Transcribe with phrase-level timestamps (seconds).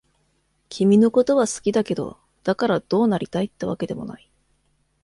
[0.69, 4.31] 君のことは好きだけど、だからどうなりたいってわけでもない。